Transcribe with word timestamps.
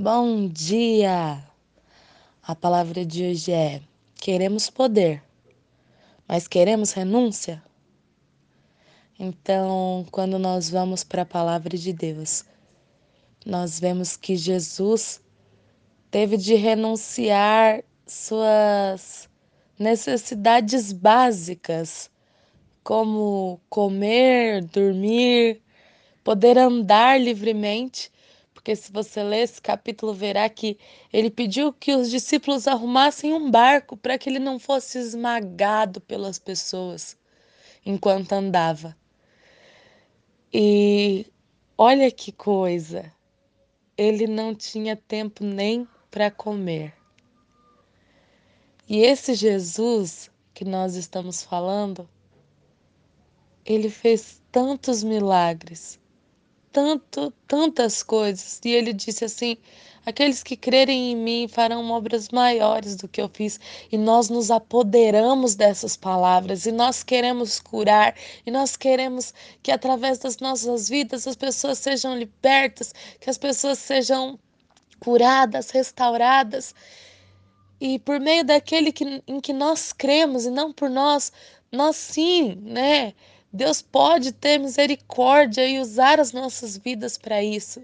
Bom 0.00 0.46
dia! 0.46 1.44
A 2.40 2.54
palavra 2.54 3.04
de 3.04 3.24
hoje 3.24 3.50
é: 3.50 3.82
queremos 4.14 4.70
poder, 4.70 5.20
mas 6.28 6.46
queremos 6.46 6.92
renúncia? 6.92 7.60
Então, 9.18 10.06
quando 10.12 10.38
nós 10.38 10.70
vamos 10.70 11.02
para 11.02 11.22
a 11.22 11.26
palavra 11.26 11.76
de 11.76 11.92
Deus, 11.92 12.44
nós 13.44 13.80
vemos 13.80 14.16
que 14.16 14.36
Jesus 14.36 15.20
teve 16.12 16.36
de 16.36 16.54
renunciar 16.54 17.82
suas 18.06 19.28
necessidades 19.76 20.92
básicas, 20.92 22.08
como 22.84 23.60
comer, 23.68 24.62
dormir, 24.62 25.60
poder 26.22 26.56
andar 26.56 27.20
livremente, 27.20 28.12
porque 28.58 28.74
se 28.74 28.90
você 28.90 29.22
ler 29.22 29.44
esse 29.44 29.62
capítulo, 29.62 30.12
verá 30.12 30.48
que 30.48 30.76
ele 31.12 31.30
pediu 31.30 31.72
que 31.72 31.94
os 31.94 32.10
discípulos 32.10 32.66
arrumassem 32.66 33.32
um 33.32 33.48
barco 33.48 33.96
para 33.96 34.18
que 34.18 34.28
ele 34.28 34.40
não 34.40 34.58
fosse 34.58 34.98
esmagado 34.98 36.00
pelas 36.00 36.40
pessoas 36.40 37.16
enquanto 37.86 38.32
andava. 38.32 38.96
E 40.52 41.24
olha 41.78 42.10
que 42.10 42.32
coisa, 42.32 43.12
ele 43.96 44.26
não 44.26 44.52
tinha 44.52 44.96
tempo 44.96 45.44
nem 45.44 45.86
para 46.10 46.28
comer. 46.28 46.92
E 48.88 48.98
esse 49.02 49.34
Jesus 49.34 50.32
que 50.52 50.64
nós 50.64 50.96
estamos 50.96 51.44
falando, 51.44 52.08
ele 53.64 53.88
fez 53.88 54.42
tantos 54.50 55.04
milagres, 55.04 56.00
tanto, 56.72 57.32
tantas 57.46 58.02
coisas. 58.02 58.60
E 58.64 58.70
ele 58.70 58.92
disse 58.92 59.24
assim: 59.24 59.56
Aqueles 60.08 60.42
que 60.42 60.56
crerem 60.56 61.12
em 61.12 61.16
mim 61.16 61.48
farão 61.48 61.90
obras 61.90 62.30
maiores 62.30 62.96
do 62.96 63.06
que 63.06 63.20
eu 63.20 63.28
fiz. 63.28 63.60
E 63.92 63.98
nós 63.98 64.30
nos 64.30 64.50
apoderamos 64.50 65.54
dessas 65.54 65.98
palavras, 65.98 66.64
e 66.64 66.72
nós 66.72 67.02
queremos 67.02 67.60
curar, 67.60 68.14
e 68.46 68.50
nós 68.50 68.74
queremos 68.74 69.34
que 69.62 69.70
através 69.70 70.18
das 70.18 70.38
nossas 70.38 70.88
vidas 70.88 71.26
as 71.26 71.36
pessoas 71.36 71.78
sejam 71.78 72.16
libertas, 72.16 72.94
que 73.20 73.28
as 73.28 73.36
pessoas 73.36 73.78
sejam 73.78 74.38
curadas, 74.98 75.68
restauradas. 75.68 76.74
E 77.78 77.98
por 77.98 78.18
meio 78.18 78.44
daquele 78.44 78.90
que, 78.92 79.22
em 79.28 79.40
que 79.40 79.52
nós 79.52 79.92
cremos 79.92 80.46
e 80.46 80.50
não 80.50 80.72
por 80.72 80.88
nós, 80.88 81.30
nós 81.70 81.96
sim, 81.96 82.54
né? 82.62 83.12
Deus 83.52 83.80
pode 83.80 84.32
ter 84.32 84.58
misericórdia 84.58 85.66
e 85.66 85.80
usar 85.80 86.20
as 86.20 86.32
nossas 86.32 86.76
vidas 86.76 87.16
para 87.16 87.42
isso. 87.42 87.82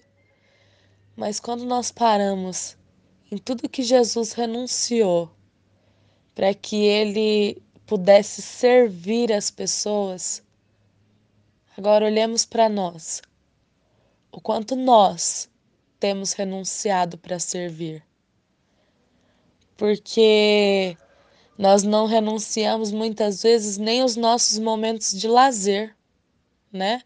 Mas 1.17 1.41
quando 1.41 1.65
nós 1.65 1.91
paramos 1.91 2.77
em 3.31 3.39
tudo 3.39 3.69
que 3.69 3.83
Jesus 3.83 4.33
renunciou 4.33 5.31
para 6.35 6.53
que 6.53 6.85
ele 6.85 7.63
pudesse 7.87 8.43
servir 8.43 9.33
as 9.33 9.51
pessoas, 9.51 10.43
agora 11.77 12.05
olhemos 12.05 12.45
para 12.45 12.69
nós. 12.69 13.23
O 14.31 14.41
quanto 14.41 14.77
nós 14.77 15.49
temos 15.99 16.33
renunciado 16.33 17.17
para 17.17 17.39
servir. 17.39 18.05
Porque 19.77 20.97
nós 21.59 21.83
não 21.83 22.07
renunciamos 22.07 22.91
muitas 22.91 23.43
vezes 23.43 23.79
nem 23.79 24.03
os 24.03 24.17
nossos 24.17 24.59
momentos 24.59 25.13
de 25.13 25.29
lazer, 25.29 25.95
né? 26.73 27.03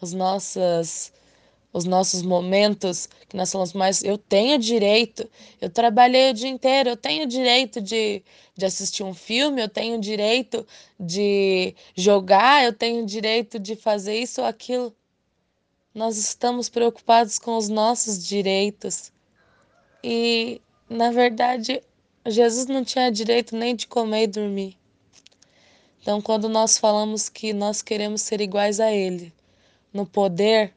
As 0.00 0.12
nossas 0.12 1.12
os 1.72 1.84
nossos 1.84 2.22
momentos 2.22 3.08
que 3.28 3.36
nós 3.36 3.52
falamos, 3.52 3.72
mas 3.74 4.02
eu 4.02 4.16
tenho 4.16 4.58
direito, 4.58 5.28
eu 5.60 5.68
trabalhei 5.68 6.30
o 6.30 6.34
dia 6.34 6.48
inteiro, 6.48 6.88
eu 6.88 6.96
tenho 6.96 7.26
direito 7.26 7.80
de, 7.80 8.22
de 8.56 8.64
assistir 8.64 9.02
um 9.04 9.14
filme, 9.14 9.62
eu 9.62 9.68
tenho 9.68 10.00
direito 10.00 10.66
de 10.98 11.74
jogar, 11.94 12.64
eu 12.64 12.72
tenho 12.72 13.04
direito 13.04 13.58
de 13.58 13.76
fazer 13.76 14.18
isso 14.18 14.40
ou 14.40 14.46
aquilo. 14.46 14.94
Nós 15.94 16.16
estamos 16.16 16.68
preocupados 16.68 17.38
com 17.38 17.56
os 17.56 17.68
nossos 17.68 18.26
direitos 18.26 19.12
e, 20.02 20.60
na 20.88 21.10
verdade, 21.10 21.82
Jesus 22.26 22.66
não 22.66 22.84
tinha 22.84 23.10
direito 23.10 23.56
nem 23.56 23.74
de 23.74 23.86
comer 23.86 24.24
e 24.24 24.26
dormir. 24.26 24.76
Então, 26.00 26.20
quando 26.20 26.48
nós 26.48 26.78
falamos 26.78 27.28
que 27.28 27.52
nós 27.52 27.82
queremos 27.82 28.22
ser 28.22 28.40
iguais 28.40 28.80
a 28.80 28.90
Ele 28.92 29.32
no 29.92 30.06
poder, 30.06 30.74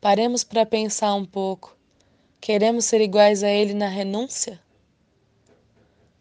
paremos 0.00 0.44
para 0.44 0.66
pensar 0.66 1.14
um 1.14 1.24
pouco. 1.24 1.76
Queremos 2.40 2.84
ser 2.84 3.00
iguais 3.00 3.42
a 3.42 3.48
Ele 3.48 3.74
na 3.74 3.88
renúncia? 3.88 4.60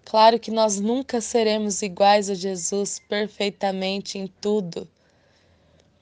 Claro 0.03 0.39
que 0.39 0.51
nós 0.51 0.79
nunca 0.79 1.21
seremos 1.21 1.81
iguais 1.81 2.29
a 2.29 2.33
Jesus 2.33 2.99
perfeitamente 2.99 4.17
em 4.17 4.27
tudo, 4.27 4.87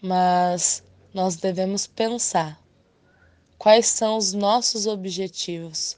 mas 0.01 0.84
nós 1.13 1.36
devemos 1.36 1.86
pensar 1.86 2.59
quais 3.57 3.86
são 3.86 4.18
os 4.18 4.34
nossos 4.34 4.88
objetivos 4.88 5.97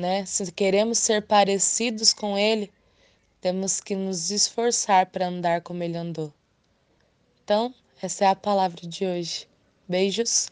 né? 0.00 0.24
Se 0.26 0.50
queremos 0.50 0.98
ser 0.98 1.22
parecidos 1.22 2.12
com 2.12 2.36
Ele, 2.36 2.72
temos 3.40 3.80
que 3.80 3.94
nos 3.94 4.30
esforçar 4.30 5.06
para 5.06 5.28
andar 5.28 5.60
como 5.60 5.82
Ele 5.82 5.96
andou. 5.96 6.32
Então, 7.44 7.74
essa 8.02 8.24
é 8.24 8.28
a 8.28 8.34
palavra 8.34 8.86
de 8.86 9.06
hoje. 9.06 9.46
Beijos. 9.88 10.50